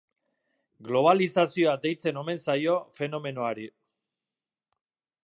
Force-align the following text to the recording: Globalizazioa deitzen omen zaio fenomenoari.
Globalizazioa 0.87 1.75
deitzen 1.83 2.19
omen 2.23 2.41
zaio 2.47 2.79
fenomenoari. 2.97 3.71